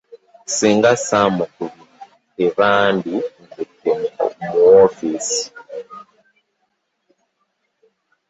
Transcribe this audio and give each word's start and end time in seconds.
Singa 0.55 0.91
samukubye 1.07 2.47
tebanditute 2.55 3.91
mu 4.39 4.51
woofiisi. 4.65 5.43